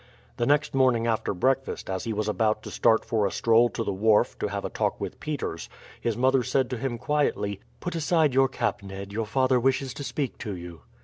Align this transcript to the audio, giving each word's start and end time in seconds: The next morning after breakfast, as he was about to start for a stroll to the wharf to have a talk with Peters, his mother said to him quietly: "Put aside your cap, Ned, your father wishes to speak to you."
The 0.37 0.47
next 0.47 0.73
morning 0.73 1.05
after 1.05 1.31
breakfast, 1.31 1.87
as 1.87 2.05
he 2.05 2.11
was 2.11 2.27
about 2.27 2.63
to 2.63 2.71
start 2.71 3.05
for 3.05 3.27
a 3.27 3.31
stroll 3.31 3.69
to 3.69 3.83
the 3.83 3.93
wharf 3.93 4.35
to 4.39 4.47
have 4.47 4.65
a 4.65 4.69
talk 4.71 4.99
with 4.99 5.19
Peters, 5.19 5.69
his 6.01 6.17
mother 6.17 6.41
said 6.41 6.71
to 6.71 6.77
him 6.77 6.97
quietly: 6.97 7.59
"Put 7.81 7.93
aside 7.93 8.33
your 8.33 8.47
cap, 8.47 8.81
Ned, 8.81 9.13
your 9.13 9.27
father 9.27 9.59
wishes 9.59 9.93
to 9.93 10.03
speak 10.03 10.39
to 10.39 10.55
you." 10.55 10.81